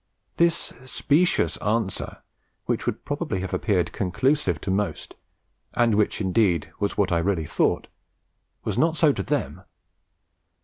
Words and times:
This 0.37 0.73
specious 0.83 1.57
answer, 1.57 2.23
which 2.65 2.87
would 2.87 3.05
probably 3.05 3.41
have 3.41 3.53
appeared 3.53 3.91
conclusive 3.91 4.59
to 4.61 4.71
most, 4.71 5.13
and 5.75 5.93
which 5.93 6.19
indeed 6.19 6.71
was 6.79 6.97
what 6.97 7.11
I 7.11 7.19
really 7.19 7.45
thought, 7.45 7.87
was 8.63 8.79
not 8.79 8.97
so 8.97 9.13
to 9.13 9.21
them. 9.21 9.61